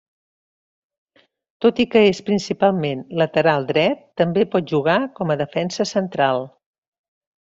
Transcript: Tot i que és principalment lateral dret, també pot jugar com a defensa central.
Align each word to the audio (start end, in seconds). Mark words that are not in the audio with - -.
Tot 1.65 1.81
i 1.83 1.83
que 1.95 2.01
és 2.13 2.21
principalment 2.29 3.03
lateral 3.23 3.67
dret, 3.71 4.01
també 4.21 4.47
pot 4.55 4.69
jugar 4.73 4.97
com 5.21 5.35
a 5.35 5.37
defensa 5.43 5.87
central. 5.95 6.43